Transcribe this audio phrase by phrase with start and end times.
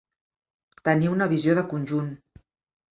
[0.89, 2.13] Tenir una visió de conjunt.